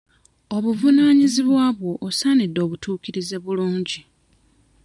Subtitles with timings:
[0.55, 3.99] Obuvunaanyizibwa bwo osaanidde obutuukirize bulungi.